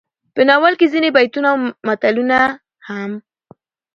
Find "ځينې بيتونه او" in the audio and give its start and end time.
0.93-1.59